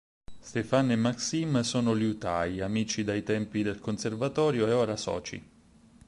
[0.39, 5.47] Stéphane e Maxime sono liutai, amici dai tempi del conservatorio e ora soci.